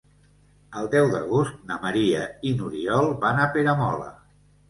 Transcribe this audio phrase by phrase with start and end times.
[0.79, 4.09] El deu d'agost na Maria i n'Oriol van a Peramola.